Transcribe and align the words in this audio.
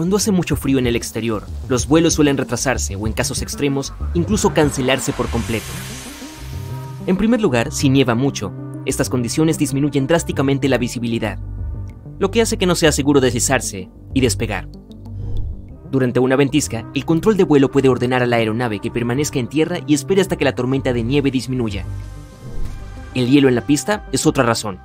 Cuando 0.00 0.16
hace 0.16 0.32
mucho 0.32 0.56
frío 0.56 0.78
en 0.78 0.86
el 0.86 0.96
exterior, 0.96 1.46
los 1.68 1.86
vuelos 1.86 2.14
suelen 2.14 2.38
retrasarse 2.38 2.96
o 2.96 3.06
en 3.06 3.12
casos 3.12 3.42
extremos, 3.42 3.92
incluso 4.14 4.54
cancelarse 4.54 5.12
por 5.12 5.28
completo. 5.28 5.66
En 7.06 7.18
primer 7.18 7.42
lugar, 7.42 7.70
si 7.70 7.90
nieva 7.90 8.14
mucho, 8.14 8.50
estas 8.86 9.10
condiciones 9.10 9.58
disminuyen 9.58 10.06
drásticamente 10.06 10.70
la 10.70 10.78
visibilidad, 10.78 11.38
lo 12.18 12.30
que 12.30 12.40
hace 12.40 12.56
que 12.56 12.64
no 12.64 12.76
sea 12.76 12.92
seguro 12.92 13.20
deslizarse 13.20 13.90
y 14.14 14.22
despegar. 14.22 14.70
Durante 15.90 16.18
una 16.18 16.34
ventisca, 16.34 16.90
el 16.94 17.04
control 17.04 17.36
de 17.36 17.44
vuelo 17.44 17.70
puede 17.70 17.90
ordenar 17.90 18.22
a 18.22 18.26
la 18.26 18.36
aeronave 18.36 18.80
que 18.80 18.90
permanezca 18.90 19.38
en 19.38 19.48
tierra 19.48 19.80
y 19.86 19.92
espere 19.92 20.22
hasta 20.22 20.36
que 20.36 20.46
la 20.46 20.54
tormenta 20.54 20.94
de 20.94 21.02
nieve 21.02 21.30
disminuya. 21.30 21.84
El 23.14 23.28
hielo 23.28 23.48
en 23.50 23.54
la 23.54 23.66
pista 23.66 24.06
es 24.12 24.24
otra 24.24 24.44
razón. 24.44 24.78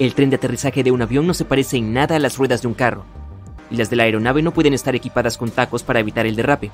El 0.00 0.12
tren 0.14 0.28
de 0.28 0.34
aterrizaje 0.34 0.82
de 0.82 0.90
un 0.90 1.02
avión 1.02 1.24
no 1.28 1.34
se 1.34 1.44
parece 1.44 1.76
en 1.76 1.92
nada 1.92 2.16
a 2.16 2.18
las 2.18 2.36
ruedas 2.36 2.62
de 2.62 2.66
un 2.66 2.74
carro, 2.74 3.04
y 3.70 3.76
las 3.76 3.90
de 3.90 3.96
la 3.96 4.04
aeronave 4.04 4.42
no 4.42 4.52
pueden 4.52 4.74
estar 4.74 4.94
equipadas 4.94 5.38
con 5.38 5.50
tacos 5.50 5.82
para 5.82 6.00
evitar 6.00 6.26
el 6.26 6.36
derrape. 6.36 6.70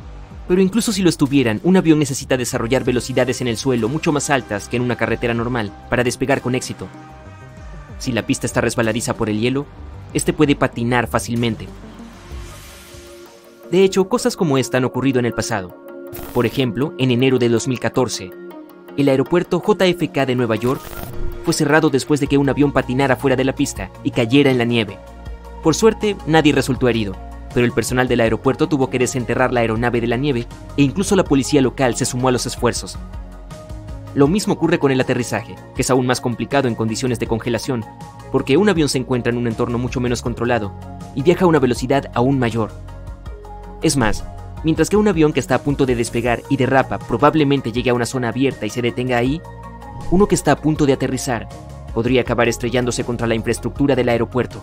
Pero 0.48 0.60
incluso 0.60 0.92
si 0.92 1.02
lo 1.02 1.08
estuvieran, 1.08 1.60
un 1.64 1.76
avión 1.76 1.98
necesita 1.98 2.36
desarrollar 2.36 2.84
velocidades 2.84 3.40
en 3.40 3.48
el 3.48 3.56
suelo 3.56 3.88
mucho 3.88 4.12
más 4.12 4.30
altas 4.30 4.68
que 4.68 4.76
en 4.76 4.82
una 4.82 4.96
carretera 4.96 5.34
normal 5.34 5.72
para 5.90 6.04
despegar 6.04 6.40
con 6.40 6.54
éxito. 6.54 6.86
Si 7.98 8.12
la 8.12 8.22
pista 8.22 8.46
está 8.46 8.60
resbaladiza 8.60 9.14
por 9.14 9.28
el 9.28 9.40
hielo, 9.40 9.66
este 10.14 10.32
puede 10.32 10.54
patinar 10.54 11.08
fácilmente. 11.08 11.66
De 13.70 13.82
hecho, 13.82 14.08
cosas 14.08 14.36
como 14.36 14.58
esta 14.58 14.78
han 14.78 14.84
ocurrido 14.84 15.18
en 15.18 15.26
el 15.26 15.32
pasado. 15.32 15.76
Por 16.32 16.46
ejemplo, 16.46 16.94
en 16.98 17.10
enero 17.10 17.38
de 17.38 17.48
2014, 17.48 18.30
el 18.96 19.08
aeropuerto 19.08 19.60
JFK 19.60 20.26
de 20.26 20.36
Nueva 20.36 20.54
York 20.54 20.80
fue 21.44 21.52
cerrado 21.52 21.90
después 21.90 22.20
de 22.20 22.28
que 22.28 22.38
un 22.38 22.48
avión 22.48 22.72
patinara 22.72 23.16
fuera 23.16 23.36
de 23.36 23.44
la 23.44 23.54
pista 23.54 23.90
y 24.04 24.12
cayera 24.12 24.50
en 24.50 24.58
la 24.58 24.64
nieve. 24.64 24.98
Por 25.66 25.74
suerte, 25.74 26.16
nadie 26.28 26.52
resultó 26.52 26.88
herido, 26.88 27.16
pero 27.52 27.66
el 27.66 27.72
personal 27.72 28.06
del 28.06 28.20
aeropuerto 28.20 28.68
tuvo 28.68 28.88
que 28.88 29.00
desenterrar 29.00 29.52
la 29.52 29.62
aeronave 29.62 30.00
de 30.00 30.06
la 30.06 30.16
nieve 30.16 30.46
e 30.76 30.82
incluso 30.82 31.16
la 31.16 31.24
policía 31.24 31.60
local 31.60 31.96
se 31.96 32.04
sumó 32.04 32.28
a 32.28 32.30
los 32.30 32.46
esfuerzos. 32.46 32.96
Lo 34.14 34.28
mismo 34.28 34.54
ocurre 34.54 34.78
con 34.78 34.92
el 34.92 35.00
aterrizaje, 35.00 35.56
que 35.74 35.82
es 35.82 35.90
aún 35.90 36.06
más 36.06 36.20
complicado 36.20 36.68
en 36.68 36.76
condiciones 36.76 37.18
de 37.18 37.26
congelación, 37.26 37.84
porque 38.30 38.56
un 38.56 38.68
avión 38.68 38.88
se 38.88 38.98
encuentra 38.98 39.32
en 39.32 39.38
un 39.38 39.48
entorno 39.48 39.76
mucho 39.76 39.98
menos 39.98 40.22
controlado 40.22 40.72
y 41.16 41.24
viaja 41.24 41.46
a 41.46 41.48
una 41.48 41.58
velocidad 41.58 42.12
aún 42.14 42.38
mayor. 42.38 42.70
Es 43.82 43.96
más, 43.96 44.22
mientras 44.62 44.88
que 44.88 44.96
un 44.96 45.08
avión 45.08 45.32
que 45.32 45.40
está 45.40 45.56
a 45.56 45.62
punto 45.62 45.84
de 45.84 45.96
despegar 45.96 46.42
y 46.48 46.58
derrapa 46.58 47.00
probablemente 47.00 47.72
llegue 47.72 47.90
a 47.90 47.94
una 47.94 48.06
zona 48.06 48.28
abierta 48.28 48.66
y 48.66 48.70
se 48.70 48.82
detenga 48.82 49.18
ahí, 49.18 49.42
uno 50.12 50.28
que 50.28 50.36
está 50.36 50.52
a 50.52 50.60
punto 50.60 50.86
de 50.86 50.92
aterrizar 50.92 51.48
podría 51.92 52.20
acabar 52.20 52.46
estrellándose 52.46 53.02
contra 53.02 53.26
la 53.26 53.34
infraestructura 53.34 53.96
del 53.96 54.10
aeropuerto. 54.10 54.62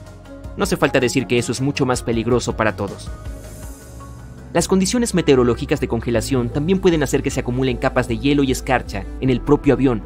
No 0.55 0.63
hace 0.63 0.77
falta 0.77 0.99
decir 0.99 1.25
que 1.27 1.37
eso 1.37 1.51
es 1.51 1.61
mucho 1.61 1.85
más 1.85 2.03
peligroso 2.03 2.55
para 2.55 2.75
todos. 2.75 3.09
Las 4.53 4.67
condiciones 4.67 5.15
meteorológicas 5.15 5.79
de 5.79 5.87
congelación 5.87 6.49
también 6.49 6.79
pueden 6.79 7.01
hacer 7.01 7.23
que 7.23 7.31
se 7.31 7.39
acumulen 7.39 7.77
capas 7.77 8.07
de 8.07 8.19
hielo 8.19 8.43
y 8.43 8.51
escarcha 8.51 9.03
en 9.19 9.31
el 9.31 9.41
propio 9.41 9.73
avión. 9.73 10.03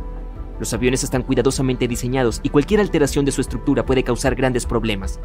Los 0.58 0.74
aviones 0.74 1.03
están 1.03 1.24
cuidadosamente 1.24 1.88
diseñados 1.88 2.40
y 2.44 2.50
cualquier 2.50 2.80
alteración 2.80 3.25
de 3.25 3.34
su 3.34 3.41
estructura 3.41 3.85
puede 3.85 4.03
causar 4.03 4.35
grandes 4.35 4.66
problemas. 4.66 5.19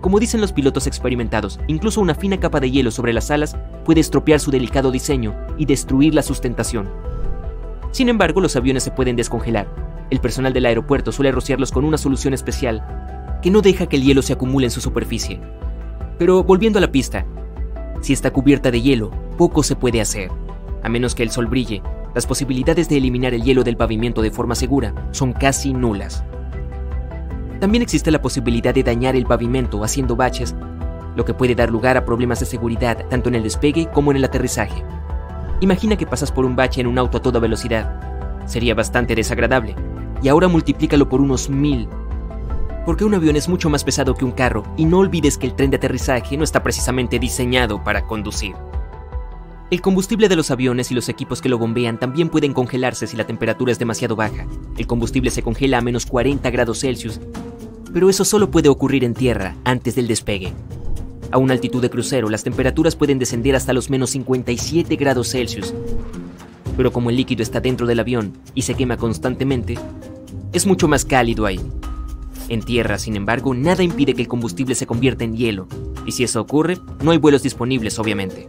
Como 0.00 0.20
dicen 0.20 0.40
los 0.40 0.52
pilotos 0.52 0.86
experimentados, 0.86 1.58
incluso 1.66 2.00
una 2.00 2.14
fina 2.14 2.38
capa 2.38 2.60
de 2.60 2.70
hielo 2.70 2.92
sobre 2.92 3.12
las 3.12 3.32
alas 3.32 3.56
puede 3.84 4.00
estropear 4.00 4.38
su 4.38 4.52
delicado 4.52 4.92
diseño 4.92 5.34
y 5.58 5.66
destruir 5.66 6.14
la 6.14 6.22
sustentación. 6.22 6.88
Sin 7.90 8.08
embargo, 8.08 8.40
los 8.40 8.54
aviones 8.54 8.84
se 8.84 8.92
pueden 8.92 9.16
descongelar. 9.16 9.66
El 10.08 10.20
personal 10.20 10.52
del 10.52 10.66
aeropuerto 10.66 11.10
suele 11.10 11.32
rociarlos 11.32 11.72
con 11.72 11.84
una 11.84 11.98
solución 11.98 12.32
especial 12.32 13.19
que 13.42 13.50
no 13.50 13.62
deja 13.62 13.86
que 13.86 13.96
el 13.96 14.02
hielo 14.02 14.22
se 14.22 14.32
acumule 14.32 14.66
en 14.66 14.70
su 14.70 14.80
superficie. 14.80 15.40
Pero 16.18 16.44
volviendo 16.44 16.78
a 16.78 16.82
la 16.82 16.92
pista, 16.92 17.26
si 18.00 18.12
está 18.12 18.30
cubierta 18.30 18.70
de 18.70 18.82
hielo, 18.82 19.10
poco 19.36 19.62
se 19.62 19.76
puede 19.76 20.00
hacer. 20.00 20.30
A 20.82 20.88
menos 20.88 21.14
que 21.14 21.22
el 21.22 21.30
sol 21.30 21.46
brille, 21.46 21.82
las 22.14 22.26
posibilidades 22.26 22.88
de 22.88 22.96
eliminar 22.96 23.34
el 23.34 23.42
hielo 23.42 23.64
del 23.64 23.76
pavimento 23.76 24.22
de 24.22 24.30
forma 24.30 24.54
segura 24.54 24.94
son 25.12 25.32
casi 25.32 25.72
nulas. 25.72 26.24
También 27.60 27.82
existe 27.82 28.10
la 28.10 28.22
posibilidad 28.22 28.74
de 28.74 28.82
dañar 28.82 29.16
el 29.16 29.26
pavimento 29.26 29.84
haciendo 29.84 30.16
baches, 30.16 30.54
lo 31.14 31.24
que 31.24 31.34
puede 31.34 31.54
dar 31.54 31.70
lugar 31.70 31.96
a 31.96 32.04
problemas 32.04 32.40
de 32.40 32.46
seguridad 32.46 33.06
tanto 33.08 33.28
en 33.28 33.34
el 33.34 33.42
despegue 33.42 33.88
como 33.92 34.10
en 34.10 34.16
el 34.16 34.24
aterrizaje. 34.24 34.82
Imagina 35.60 35.96
que 35.96 36.06
pasas 36.06 36.32
por 36.32 36.46
un 36.46 36.56
bache 36.56 36.80
en 36.80 36.86
un 36.86 36.98
auto 36.98 37.18
a 37.18 37.22
toda 37.22 37.38
velocidad. 37.38 38.00
Sería 38.46 38.74
bastante 38.74 39.14
desagradable. 39.14 39.76
Y 40.22 40.28
ahora 40.28 40.48
multiplícalo 40.48 41.08
por 41.08 41.20
unos 41.20 41.50
mil 41.50 41.88
porque 42.84 43.04
un 43.04 43.14
avión 43.14 43.36
es 43.36 43.48
mucho 43.48 43.68
más 43.68 43.84
pesado 43.84 44.14
que 44.14 44.24
un 44.24 44.32
carro 44.32 44.64
y 44.76 44.84
no 44.84 44.98
olvides 44.98 45.38
que 45.38 45.46
el 45.46 45.54
tren 45.54 45.70
de 45.70 45.76
aterrizaje 45.76 46.36
no 46.36 46.44
está 46.44 46.62
precisamente 46.62 47.18
diseñado 47.18 47.82
para 47.84 48.06
conducir. 48.06 48.54
El 49.70 49.80
combustible 49.80 50.28
de 50.28 50.34
los 50.34 50.50
aviones 50.50 50.90
y 50.90 50.94
los 50.94 51.08
equipos 51.08 51.40
que 51.40 51.48
lo 51.48 51.56
bombean 51.56 51.98
también 51.98 52.28
pueden 52.28 52.52
congelarse 52.52 53.06
si 53.06 53.16
la 53.16 53.26
temperatura 53.26 53.70
es 53.70 53.78
demasiado 53.78 54.16
baja. 54.16 54.46
El 54.76 54.86
combustible 54.88 55.30
se 55.30 55.42
congela 55.42 55.78
a 55.78 55.82
menos 55.82 56.06
40 56.06 56.50
grados 56.50 56.80
Celsius, 56.80 57.20
pero 57.92 58.10
eso 58.10 58.24
solo 58.24 58.50
puede 58.50 58.68
ocurrir 58.68 59.04
en 59.04 59.14
tierra 59.14 59.54
antes 59.64 59.94
del 59.94 60.08
despegue. 60.08 60.52
A 61.30 61.38
una 61.38 61.52
altitud 61.52 61.80
de 61.80 61.90
crucero, 61.90 62.28
las 62.28 62.42
temperaturas 62.42 62.96
pueden 62.96 63.20
descender 63.20 63.54
hasta 63.54 63.72
los 63.72 63.90
menos 63.90 64.10
57 64.10 64.96
grados 64.96 65.30
Celsius. 65.30 65.72
Pero 66.76 66.92
como 66.92 67.10
el 67.10 67.16
líquido 67.16 67.44
está 67.44 67.60
dentro 67.60 67.86
del 67.86 68.00
avión 68.00 68.32
y 68.56 68.62
se 68.62 68.74
quema 68.74 68.96
constantemente, 68.96 69.78
es 70.52 70.66
mucho 70.66 70.88
más 70.88 71.04
cálido 71.04 71.46
ahí. 71.46 71.60
En 72.50 72.62
tierra, 72.62 72.98
sin 72.98 73.14
embargo, 73.14 73.54
nada 73.54 73.84
impide 73.84 74.12
que 74.14 74.22
el 74.22 74.28
combustible 74.28 74.74
se 74.74 74.84
convierta 74.84 75.22
en 75.22 75.36
hielo, 75.36 75.68
y 76.04 76.10
si 76.10 76.24
eso 76.24 76.40
ocurre, 76.40 76.78
no 77.00 77.12
hay 77.12 77.18
vuelos 77.18 77.44
disponibles, 77.44 77.96
obviamente. 78.00 78.48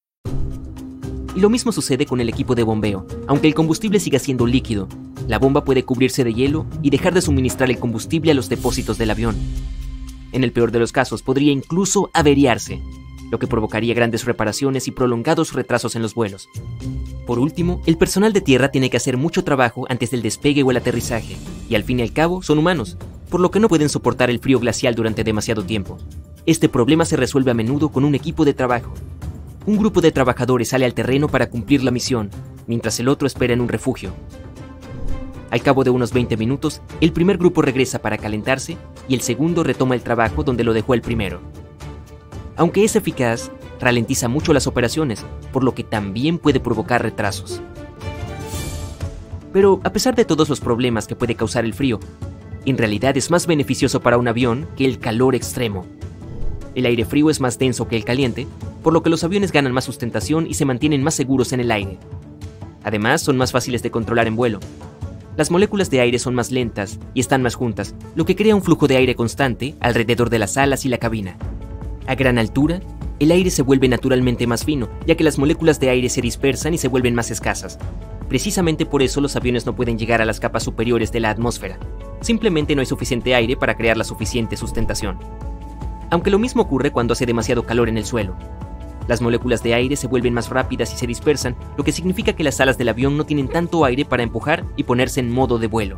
Y 1.35 1.39
lo 1.39 1.49
mismo 1.49 1.71
sucede 1.71 2.05
con 2.05 2.19
el 2.19 2.29
equipo 2.29 2.55
de 2.55 2.63
bombeo. 2.63 3.05
Aunque 3.27 3.47
el 3.47 3.53
combustible 3.53 3.99
siga 3.99 4.19
siendo 4.19 4.45
líquido, 4.45 4.87
la 5.27 5.39
bomba 5.39 5.63
puede 5.63 5.83
cubrirse 5.83 6.23
de 6.23 6.33
hielo 6.33 6.65
y 6.81 6.89
dejar 6.89 7.13
de 7.13 7.21
suministrar 7.21 7.69
el 7.69 7.79
combustible 7.79 8.31
a 8.31 8.33
los 8.33 8.49
depósitos 8.49 8.97
del 8.97 9.11
avión. 9.11 9.35
En 10.33 10.43
el 10.43 10.51
peor 10.51 10.71
de 10.71 10.79
los 10.79 10.91
casos, 10.91 11.23
podría 11.23 11.51
incluso 11.51 12.09
averiarse, 12.13 12.81
lo 13.31 13.39
que 13.39 13.47
provocaría 13.47 13.93
grandes 13.93 14.25
reparaciones 14.25 14.87
y 14.87 14.91
prolongados 14.91 15.53
retrasos 15.53 15.95
en 15.95 16.01
los 16.01 16.13
vuelos. 16.13 16.49
Por 17.25 17.39
último, 17.39 17.81
el 17.85 17.97
personal 17.97 18.33
de 18.33 18.41
tierra 18.41 18.69
tiene 18.69 18.89
que 18.89 18.97
hacer 18.97 19.15
mucho 19.15 19.43
trabajo 19.43 19.85
antes 19.89 20.11
del 20.11 20.21
despegue 20.21 20.63
o 20.63 20.71
el 20.71 20.77
aterrizaje, 20.77 21.37
y 21.69 21.75
al 21.75 21.83
fin 21.83 21.99
y 21.99 22.03
al 22.03 22.13
cabo 22.13 22.43
son 22.43 22.59
humanos, 22.59 22.97
por 23.29 23.39
lo 23.39 23.51
que 23.51 23.61
no 23.61 23.69
pueden 23.69 23.87
soportar 23.87 24.29
el 24.29 24.39
frío 24.39 24.59
glacial 24.59 24.95
durante 24.95 25.23
demasiado 25.23 25.63
tiempo. 25.63 25.97
Este 26.45 26.67
problema 26.67 27.05
se 27.05 27.15
resuelve 27.15 27.51
a 27.51 27.53
menudo 27.53 27.89
con 27.89 28.03
un 28.03 28.15
equipo 28.15 28.43
de 28.43 28.53
trabajo, 28.53 28.93
un 29.65 29.77
grupo 29.77 30.01
de 30.01 30.11
trabajadores 30.11 30.69
sale 30.69 30.85
al 30.85 30.93
terreno 30.93 31.27
para 31.27 31.49
cumplir 31.49 31.83
la 31.83 31.91
misión, 31.91 32.29
mientras 32.67 32.99
el 32.99 33.07
otro 33.07 33.27
espera 33.27 33.53
en 33.53 33.61
un 33.61 33.67
refugio. 33.67 34.11
Al 35.51 35.61
cabo 35.61 35.83
de 35.83 35.89
unos 35.89 36.13
20 36.13 36.37
minutos, 36.37 36.81
el 37.01 37.11
primer 37.11 37.37
grupo 37.37 37.61
regresa 37.61 37.99
para 37.99 38.17
calentarse 38.17 38.77
y 39.07 39.13
el 39.13 39.21
segundo 39.21 39.63
retoma 39.63 39.95
el 39.95 40.01
trabajo 40.01 40.43
donde 40.43 40.63
lo 40.63 40.73
dejó 40.73 40.93
el 40.93 41.01
primero. 41.01 41.41
Aunque 42.55 42.83
es 42.83 42.95
eficaz, 42.95 43.51
ralentiza 43.79 44.27
mucho 44.27 44.53
las 44.53 44.65
operaciones, 44.65 45.25
por 45.51 45.63
lo 45.63 45.75
que 45.75 45.83
también 45.83 46.37
puede 46.37 46.59
provocar 46.59 47.03
retrasos. 47.03 47.61
Pero 49.51 49.81
a 49.83 49.91
pesar 49.91 50.15
de 50.15 50.25
todos 50.25 50.47
los 50.49 50.61
problemas 50.61 51.05
que 51.05 51.15
puede 51.15 51.35
causar 51.35 51.65
el 51.65 51.73
frío, 51.73 51.99
en 52.65 52.77
realidad 52.77 53.17
es 53.17 53.29
más 53.29 53.45
beneficioso 53.45 53.99
para 53.99 54.17
un 54.17 54.27
avión 54.27 54.67
que 54.77 54.85
el 54.85 54.99
calor 54.99 55.35
extremo. 55.35 55.85
El 56.73 56.85
aire 56.85 57.05
frío 57.05 57.29
es 57.29 57.41
más 57.41 57.59
denso 57.59 57.87
que 57.87 57.97
el 57.97 58.05
caliente, 58.05 58.47
por 58.81 58.93
lo 58.93 59.03
que 59.03 59.09
los 59.09 59.23
aviones 59.23 59.51
ganan 59.51 59.73
más 59.73 59.85
sustentación 59.85 60.47
y 60.47 60.55
se 60.55 60.65
mantienen 60.65 61.03
más 61.03 61.15
seguros 61.15 61.53
en 61.53 61.59
el 61.59 61.71
aire. 61.71 61.97
Además, 62.83 63.21
son 63.21 63.37
más 63.37 63.51
fáciles 63.51 63.83
de 63.83 63.91
controlar 63.91 64.27
en 64.27 64.35
vuelo. 64.35 64.59
Las 65.37 65.51
moléculas 65.51 65.89
de 65.89 66.01
aire 66.01 66.19
son 66.19 66.35
más 66.35 66.51
lentas 66.51 66.99
y 67.13 67.21
están 67.21 67.41
más 67.41 67.55
juntas, 67.55 67.95
lo 68.15 68.25
que 68.25 68.35
crea 68.35 68.55
un 68.55 68.61
flujo 68.61 68.87
de 68.87 68.97
aire 68.97 69.15
constante 69.15 69.75
alrededor 69.79 70.29
de 70.29 70.39
las 70.39 70.57
alas 70.57 70.85
y 70.85 70.89
la 70.89 70.97
cabina. 70.97 71.37
A 72.05 72.15
gran 72.15 72.37
altura, 72.37 72.81
el 73.19 73.31
aire 73.31 73.49
se 73.51 73.61
vuelve 73.61 73.87
naturalmente 73.87 74.47
más 74.47 74.65
fino, 74.65 74.89
ya 75.05 75.15
que 75.15 75.23
las 75.23 75.37
moléculas 75.37 75.79
de 75.79 75.89
aire 75.89 76.09
se 76.09 76.21
dispersan 76.21 76.73
y 76.73 76.77
se 76.77 76.87
vuelven 76.87 77.15
más 77.15 77.31
escasas. 77.31 77.77
Precisamente 78.27 78.85
por 78.85 79.03
eso 79.03 79.21
los 79.21 79.35
aviones 79.35 79.65
no 79.65 79.75
pueden 79.75 79.97
llegar 79.97 80.21
a 80.21 80.25
las 80.25 80.39
capas 80.39 80.63
superiores 80.63 81.11
de 81.11 81.19
la 81.19 81.29
atmósfera. 81.29 81.77
Simplemente 82.21 82.75
no 82.75 82.81
hay 82.81 82.85
suficiente 82.87 83.35
aire 83.35 83.55
para 83.55 83.75
crear 83.75 83.95
la 83.95 84.03
suficiente 84.03 84.57
sustentación. 84.57 85.19
Aunque 86.09 86.29
lo 86.31 86.39
mismo 86.39 86.63
ocurre 86.63 86.91
cuando 86.91 87.13
hace 87.13 87.25
demasiado 87.25 87.63
calor 87.63 87.89
en 87.89 87.97
el 87.97 88.05
suelo. 88.05 88.35
Las 89.07 89.21
moléculas 89.21 89.63
de 89.63 89.73
aire 89.73 89.95
se 89.95 90.07
vuelven 90.07 90.33
más 90.33 90.49
rápidas 90.49 90.93
y 90.93 90.97
se 90.97 91.07
dispersan, 91.07 91.55
lo 91.77 91.83
que 91.83 91.91
significa 91.91 92.33
que 92.33 92.43
las 92.43 92.59
alas 92.59 92.77
del 92.77 92.89
avión 92.89 93.17
no 93.17 93.25
tienen 93.25 93.47
tanto 93.47 93.83
aire 93.83 94.05
para 94.05 94.23
empujar 94.23 94.63
y 94.75 94.83
ponerse 94.83 95.19
en 95.19 95.31
modo 95.31 95.57
de 95.57 95.67
vuelo. 95.67 95.97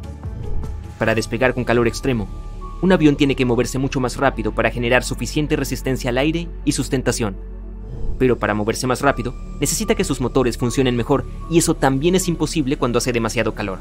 Para 0.98 1.16
despegar 1.16 1.54
con 1.54 1.64
calor 1.64 1.88
extremo, 1.88 2.28
un 2.82 2.92
avión 2.92 3.16
tiene 3.16 3.36
que 3.36 3.46
moverse 3.46 3.78
mucho 3.78 4.00
más 4.00 4.18
rápido 4.18 4.54
para 4.54 4.72
generar 4.72 5.04
suficiente 5.04 5.56
resistencia 5.56 6.10
al 6.10 6.18
aire 6.18 6.50
y 6.66 6.74
sustentación. 6.74 7.36
Pero 8.20 8.38
para 8.38 8.54
moverse 8.54 8.88
más 8.88 9.02
rápido, 9.02 9.34
necesita 9.60 9.96
que 9.96 10.04
sus 10.04 10.22
motores 10.22 10.58
funcionen 10.58 10.96
mejor 10.96 11.26
y 11.50 11.58
eso 11.58 11.76
también 11.76 12.16
es 12.16 12.28
imposible 12.28 12.78
cuando 12.78 12.98
hace 12.98 13.12
demasiado 13.12 13.54
calor. 13.54 13.80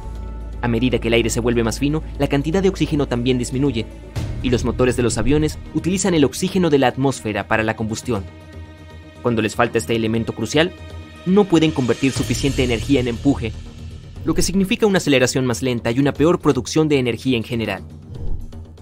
A 0.63 0.69
medida 0.69 1.01
que 1.01 1.09
el 1.09 1.15
aire 1.15 1.31
se 1.31 1.41
vuelve 1.41 1.65
más 1.65 1.81
fino, 1.81 2.03
la 2.19 2.29
cantidad 2.29 2.63
de 2.63 2.69
oxígeno 2.69 3.09
también 3.09 3.39
disminuye, 3.39 3.87
y 4.43 4.51
los 4.51 4.65
motores 4.65 4.97
de 4.97 5.03
los 5.03 5.19
aviones 5.19 5.59
utilizan 5.75 6.15
el 6.15 6.25
oxígeno 6.25 6.71
de 6.71 6.79
la 6.79 6.87
atmósfera 6.87 7.49
para 7.49 7.65
la 7.65 7.75
combustión. 7.75 8.25
Cuando 9.23 9.43
les 9.43 9.55
falta 9.55 9.79
este 9.79 9.97
elemento 9.97 10.35
crucial, 10.35 10.73
no 11.27 11.45
pueden 11.45 11.71
convertir 11.71 12.13
suficiente 12.13 12.65
energía 12.65 13.01
en 13.01 13.09
empuje, 13.09 13.53
lo 14.25 14.35
que 14.35 14.43
significa 14.43 14.87
una 14.87 14.99
aceleración 14.99 15.47
más 15.47 15.63
lenta 15.63 15.91
y 15.91 15.99
una 15.99 16.13
peor 16.13 16.41
producción 16.41 16.89
de 16.89 16.99
energía 16.99 17.37
en 17.37 17.45
general. 17.45 17.85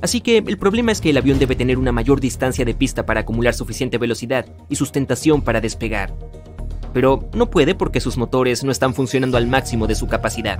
Así 0.02 0.20
que 0.20 0.38
el 0.38 0.58
problema 0.58 0.92
es 0.92 1.00
que 1.00 1.10
el 1.10 1.18
avión 1.18 1.38
debe 1.38 1.56
tener 1.56 1.78
una 1.78 1.92
mayor 1.92 2.20
distancia 2.20 2.64
de 2.64 2.74
pista 2.74 3.04
para 3.04 3.20
acumular 3.20 3.54
suficiente 3.54 3.98
velocidad 3.98 4.46
y 4.68 4.76
sustentación 4.76 5.42
para 5.42 5.60
despegar. 5.60 6.14
Pero 6.94 7.28
no 7.34 7.50
puede 7.50 7.74
porque 7.74 8.00
sus 8.00 8.16
motores 8.16 8.64
no 8.64 8.72
están 8.72 8.94
funcionando 8.94 9.36
al 9.36 9.46
máximo 9.46 9.86
de 9.86 9.94
su 9.94 10.08
capacidad. 10.08 10.58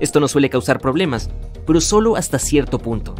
Esto 0.00 0.18
no 0.18 0.28
suele 0.28 0.50
causar 0.50 0.80
problemas, 0.80 1.30
pero 1.66 1.80
solo 1.80 2.16
hasta 2.16 2.38
cierto 2.38 2.78
punto. 2.78 3.14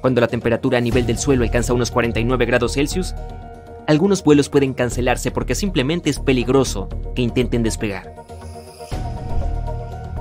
Cuando 0.00 0.20
la 0.20 0.28
temperatura 0.28 0.78
a 0.78 0.80
nivel 0.80 1.06
del 1.06 1.18
suelo 1.18 1.42
alcanza 1.42 1.74
unos 1.74 1.90
49 1.90 2.46
grados 2.46 2.74
Celsius, 2.74 3.14
algunos 3.88 4.22
vuelos 4.22 4.50
pueden 4.50 4.74
cancelarse 4.74 5.30
porque 5.30 5.54
simplemente 5.54 6.10
es 6.10 6.18
peligroso 6.20 6.90
que 7.16 7.22
intenten 7.22 7.62
despegar. 7.62 8.14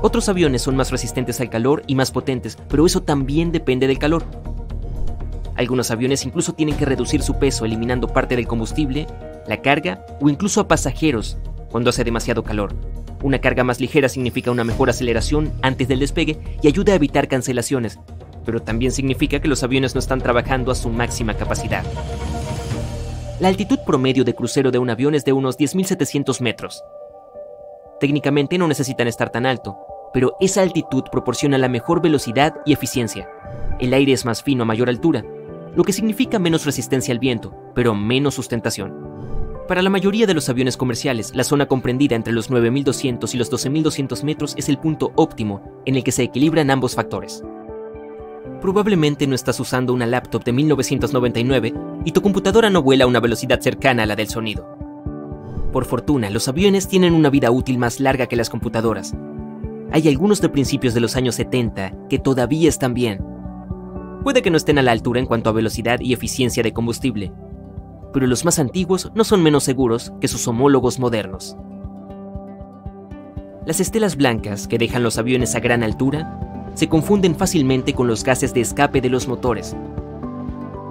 Otros 0.01 0.29
aviones 0.29 0.61
son 0.61 0.77
más 0.77 0.89
resistentes 0.89 1.41
al 1.41 1.49
calor 1.49 1.83
y 1.85 1.95
más 1.95 2.11
potentes, 2.11 2.57
pero 2.69 2.85
eso 2.85 3.03
también 3.03 3.51
depende 3.51 3.87
del 3.87 3.99
calor. 3.99 4.23
Algunos 5.55 5.91
aviones 5.91 6.25
incluso 6.25 6.53
tienen 6.53 6.77
que 6.77 6.85
reducir 6.85 7.21
su 7.21 7.39
peso 7.39 7.65
eliminando 7.65 8.07
parte 8.07 8.37
del 8.37 8.47
combustible, 8.47 9.05
la 9.47 9.61
carga 9.61 10.05
o 10.21 10.29
incluso 10.29 10.61
a 10.61 10.69
pasajeros 10.69 11.35
cuando 11.69 11.89
hace 11.89 12.05
demasiado 12.05 12.43
calor. 12.43 12.73
Una 13.21 13.39
carga 13.39 13.65
más 13.65 13.81
ligera 13.81 14.07
significa 14.07 14.49
una 14.49 14.63
mejor 14.63 14.89
aceleración 14.89 15.51
antes 15.61 15.89
del 15.89 15.99
despegue 15.99 16.39
y 16.61 16.69
ayuda 16.69 16.93
a 16.93 16.95
evitar 16.95 17.27
cancelaciones, 17.27 17.99
pero 18.45 18.61
también 18.61 18.93
significa 18.93 19.41
que 19.41 19.49
los 19.49 19.61
aviones 19.61 19.93
no 19.93 19.99
están 19.99 20.21
trabajando 20.21 20.71
a 20.71 20.75
su 20.75 20.87
máxima 20.87 21.33
capacidad. 21.33 21.83
La 23.39 23.49
altitud 23.49 23.77
promedio 23.85 24.23
de 24.23 24.33
crucero 24.33 24.71
de 24.71 24.79
un 24.79 24.89
avión 24.89 25.13
es 25.13 25.23
de 25.23 25.31
unos 25.31 25.59
10.700 25.59 26.41
metros. 26.41 26.83
Técnicamente 27.99 28.57
no 28.57 28.67
necesitan 28.67 29.07
estar 29.07 29.29
tan 29.29 29.45
alto, 29.45 29.77
pero 30.11 30.35
esa 30.39 30.63
altitud 30.63 31.03
proporciona 31.11 31.59
la 31.59 31.69
mejor 31.69 32.01
velocidad 32.01 32.55
y 32.65 32.73
eficiencia. 32.73 33.29
El 33.79 33.93
aire 33.93 34.13
es 34.13 34.25
más 34.25 34.41
fino 34.41 34.63
a 34.63 34.65
mayor 34.65 34.89
altura, 34.89 35.23
lo 35.75 35.83
que 35.83 35.93
significa 35.93 36.39
menos 36.39 36.65
resistencia 36.65 37.11
al 37.11 37.19
viento, 37.19 37.53
pero 37.75 37.93
menos 37.93 38.33
sustentación. 38.33 38.95
Para 39.67 39.83
la 39.83 39.91
mayoría 39.91 40.25
de 40.25 40.33
los 40.33 40.49
aviones 40.49 40.75
comerciales, 40.75 41.35
la 41.35 41.43
zona 41.43 41.67
comprendida 41.67 42.15
entre 42.15 42.33
los 42.33 42.49
9.200 42.49 43.35
y 43.35 43.37
los 43.37 43.51
12.200 43.51 44.23
metros 44.23 44.55
es 44.57 44.67
el 44.67 44.79
punto 44.79 45.11
óptimo 45.15 45.83
en 45.85 45.95
el 45.95 46.03
que 46.03 46.11
se 46.11 46.23
equilibran 46.23 46.71
ambos 46.71 46.95
factores. 46.95 47.43
Probablemente 48.67 49.27
no 49.27 49.33
estás 49.33 49.61
usando 49.61 49.93
una 49.93 50.05
laptop 50.05 50.43
de 50.43 50.51
1999 50.51 51.73
y 52.03 52.11
tu 52.11 52.21
computadora 52.21 52.69
no 52.69 52.83
vuela 52.83 53.05
a 53.05 53.07
una 53.07 53.21
velocidad 53.21 53.61
cercana 53.61 54.03
a 54.03 54.05
la 54.05 54.17
del 54.17 54.27
sonido. 54.27 54.67
Por 55.71 55.85
fortuna, 55.85 56.29
los 56.29 56.49
aviones 56.49 56.89
tienen 56.89 57.13
una 57.13 57.29
vida 57.29 57.49
útil 57.49 57.77
más 57.77 58.01
larga 58.01 58.27
que 58.27 58.35
las 58.35 58.49
computadoras. 58.49 59.15
Hay 59.93 60.09
algunos 60.09 60.41
de 60.41 60.49
principios 60.49 60.93
de 60.93 60.99
los 60.99 61.15
años 61.15 61.35
70 61.35 61.93
que 62.09 62.19
todavía 62.19 62.67
están 62.67 62.93
bien. 62.93 63.23
Puede 64.25 64.41
que 64.41 64.51
no 64.51 64.57
estén 64.57 64.79
a 64.79 64.83
la 64.83 64.91
altura 64.91 65.21
en 65.21 65.27
cuanto 65.27 65.49
a 65.49 65.53
velocidad 65.53 66.01
y 66.01 66.11
eficiencia 66.11 66.61
de 66.61 66.73
combustible, 66.73 67.31
pero 68.11 68.27
los 68.27 68.43
más 68.43 68.59
antiguos 68.59 69.13
no 69.15 69.23
son 69.23 69.43
menos 69.43 69.63
seguros 69.63 70.11
que 70.19 70.27
sus 70.27 70.45
homólogos 70.45 70.99
modernos. 70.99 71.55
Las 73.65 73.79
estelas 73.79 74.17
blancas 74.17 74.67
que 74.67 74.77
dejan 74.77 75.03
los 75.03 75.17
aviones 75.17 75.55
a 75.55 75.61
gran 75.61 75.83
altura 75.83 76.46
se 76.77 76.87
confunden 76.87 77.35
fácilmente 77.35 77.93
con 77.93 78.07
los 78.07 78.23
gases 78.23 78.53
de 78.53 78.61
escape 78.61 79.01
de 79.01 79.09
los 79.09 79.27
motores, 79.27 79.75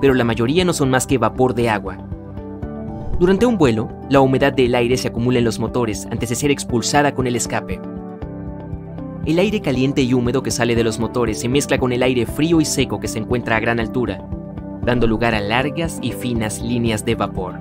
pero 0.01 0.15
la 0.15 0.25
mayoría 0.25 0.65
no 0.65 0.73
son 0.73 0.91
más 0.91 1.07
que 1.07 1.17
vapor 1.17 1.55
de 1.55 1.71
agua, 1.71 1.97
durante 3.19 3.47
un 3.47 3.57
vuelo, 3.57 3.89
la 4.11 4.21
humedad 4.21 4.53
del 4.53 4.75
aire 4.75 4.99
se 4.99 5.09
acumula 5.09 5.39
en 5.39 5.47
los 5.47 5.59
motores 5.59 6.07
antes 6.11 6.29
de 6.29 6.35
ser 6.35 6.51
expulsada 6.51 7.15
con 7.15 7.27
el 7.27 7.35
escape. 7.35 7.81
El 9.25 9.39
aire 9.39 9.63
caliente 9.63 10.03
y 10.03 10.13
húmedo 10.13 10.43
que 10.43 10.51
sale 10.51 10.75
de 10.75 10.85
los 10.85 10.99
motores 10.99 11.41
se 11.41 11.49
mezcla 11.49 11.79
con 11.79 11.93
el 11.93 12.03
aire 12.03 12.27
frío 12.27 12.61
y 12.61 12.67
seco 12.67 13.01
que 13.01 13.09
se 13.09 13.19
encuentra 13.19 13.57
a 13.57 13.61
gran 13.61 13.81
altura, 13.81 14.21
dando 14.83 15.07
lugar 15.07 15.35
a 15.35 15.41
largas 15.41 15.99
y 16.03 16.13
finas 16.13 16.61
líneas 16.61 17.07
de 17.07 17.15
vapor. 17.15 17.55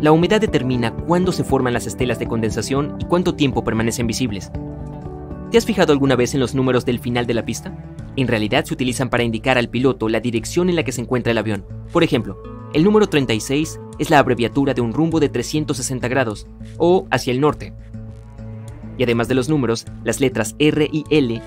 La 0.00 0.10
humedad 0.10 0.40
determina 0.40 0.90
cuándo 0.90 1.30
se 1.30 1.44
forman 1.44 1.72
las 1.72 1.86
estelas 1.86 2.18
de 2.18 2.26
condensación 2.26 2.96
y 2.98 3.04
cuánto 3.04 3.36
tiempo 3.36 3.62
permanecen 3.62 4.08
visibles. 4.08 4.50
¿Te 5.54 5.58
has 5.58 5.66
fijado 5.66 5.92
alguna 5.92 6.16
vez 6.16 6.34
en 6.34 6.40
los 6.40 6.56
números 6.56 6.84
del 6.84 6.98
final 6.98 7.28
de 7.28 7.34
la 7.34 7.44
pista? 7.44 7.72
En 8.16 8.26
realidad 8.26 8.64
se 8.64 8.74
utilizan 8.74 9.08
para 9.08 9.22
indicar 9.22 9.56
al 9.56 9.68
piloto 9.68 10.08
la 10.08 10.18
dirección 10.18 10.68
en 10.68 10.74
la 10.74 10.82
que 10.82 10.90
se 10.90 11.00
encuentra 11.00 11.30
el 11.30 11.38
avión. 11.38 11.64
Por 11.92 12.02
ejemplo, 12.02 12.42
el 12.72 12.82
número 12.82 13.06
36 13.06 13.78
es 14.00 14.10
la 14.10 14.18
abreviatura 14.18 14.74
de 14.74 14.80
un 14.80 14.92
rumbo 14.92 15.20
de 15.20 15.28
360 15.28 16.08
grados, 16.08 16.48
o 16.76 17.06
hacia 17.12 17.32
el 17.32 17.40
norte. 17.40 17.72
Y 18.98 19.04
además 19.04 19.28
de 19.28 19.36
los 19.36 19.48
números, 19.48 19.86
las 20.02 20.18
letras 20.18 20.56
R 20.58 20.88
y 20.90 21.04
L 21.08 21.40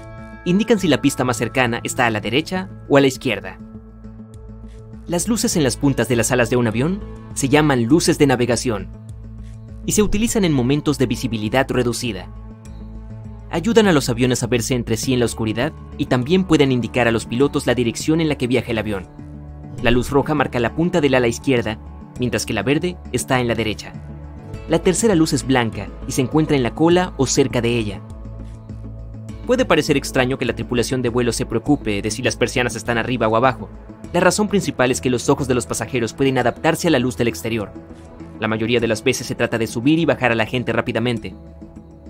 indican 0.46 0.80
si 0.80 0.88
la 0.88 1.02
pista 1.02 1.26
más 1.26 1.36
cercana 1.36 1.82
está 1.84 2.06
a 2.06 2.10
la 2.10 2.22
derecha 2.22 2.70
o 2.88 2.96
a 2.96 3.02
la 3.02 3.08
izquierda. 3.08 3.60
Las 5.06 5.28
luces 5.28 5.58
en 5.58 5.64
las 5.64 5.76
puntas 5.76 6.08
de 6.08 6.16
las 6.16 6.32
alas 6.32 6.50
de 6.50 6.56
un 6.56 6.68
avión 6.68 7.02
se 7.34 7.50
llaman 7.50 7.84
luces 7.84 8.18
de 8.18 8.28
navegación 8.28 8.88
y 9.86 9.92
se 9.92 10.02
utilizan 10.02 10.46
en 10.46 10.54
momentos 10.54 10.98
de 10.98 11.08
visibilidad 11.08 11.70
reducida. 11.70 12.32
Ayudan 13.50 13.88
a 13.88 13.94
los 13.94 14.10
aviones 14.10 14.44
a 14.44 14.48
verse 14.48 14.76
entre 14.76 14.98
sí 14.98 15.14
en 15.14 15.20
la 15.20 15.26
oscuridad 15.26 15.72
y 15.98 16.08
también 16.08 16.44
pueden 16.44 16.72
indicar 16.72 17.08
a 17.08 17.12
los 17.12 17.26
pilotos 17.26 17.66
la 17.66 17.76
dirección 17.76 18.20
en 18.20 18.28
la 18.28 18.36
que 18.36 18.48
viaja 18.48 18.72
el 18.72 18.78
avión. 18.78 19.08
La 19.82 19.92
luz 19.92 20.10
roja 20.10 20.36
marca 20.36 20.60
la 20.60 20.76
punta 20.76 21.02
del 21.02 21.16
ala 21.16 21.28
izquierda, 21.28 21.80
mientras 22.20 22.46
que 22.46 22.54
la 22.54 22.64
verde 22.64 22.98
está 23.14 23.40
en 23.40 23.48
la 23.48 23.56
derecha. 23.56 23.94
La 24.68 24.80
tercera 24.80 25.16
luz 25.16 25.32
es 25.32 25.48
blanca 25.48 25.88
y 26.08 26.12
se 26.12 26.22
encuentra 26.22 26.58
en 26.58 26.64
la 26.64 26.76
cola 26.76 27.14
o 27.16 27.26
cerca 27.26 27.62
de 27.62 27.78
ella. 27.78 28.02
Puede 29.46 29.64
parecer 29.64 29.96
extraño 29.96 30.38
que 30.38 30.46
la 30.46 30.56
tripulación 30.56 31.02
de 31.02 31.08
vuelo 31.08 31.32
se 31.32 31.46
preocupe 31.46 32.02
de 32.02 32.12
si 32.12 32.22
las 32.22 32.36
persianas 32.36 32.76
están 32.76 32.98
arriba 32.98 33.30
o 33.30 33.38
abajo. 33.38 33.70
La 34.12 34.20
razón 34.20 34.50
principal 34.50 34.92
es 34.92 35.00
que 35.00 35.10
los 35.10 35.30
ojos 35.30 35.48
de 35.48 35.54
los 35.54 35.66
pasajeros 35.66 36.14
pueden 36.14 36.38
adaptarse 36.38 36.90
a 36.90 36.92
la 36.92 37.00
luz 37.00 37.16
del 37.16 37.30
exterior. 37.30 37.72
La 38.42 38.50
mayoría 38.50 38.82
de 38.82 38.88
las 38.88 39.06
veces 39.06 39.26
se 39.26 39.36
trata 39.36 39.58
de 39.58 39.68
subir 39.68 40.00
y 40.00 40.06
bajar 40.06 40.34
a 40.34 40.36
la 40.36 40.46
gente 40.46 40.74
rápidamente. 40.74 41.34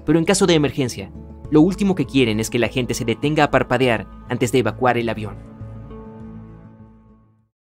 Pero 0.03 0.17
en 0.17 0.25
caso 0.25 0.47
de 0.47 0.55
emergencia, 0.55 1.11
lo 1.49 1.61
último 1.61 1.95
que 1.95 2.05
quieren 2.05 2.39
es 2.39 2.49
que 2.49 2.59
la 2.59 2.67
gente 2.67 2.93
se 2.93 3.05
detenga 3.05 3.45
a 3.45 3.51
parpadear 3.51 4.07
antes 4.29 4.51
de 4.51 4.59
evacuar 4.59 4.97
el 4.97 5.09
avión. 5.09 5.56